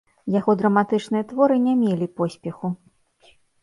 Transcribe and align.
Яго 0.35 0.55
драматычныя 0.61 1.23
творы 1.33 1.55
не 1.69 1.79
мелі 1.85 2.11
поспеху. 2.19 2.77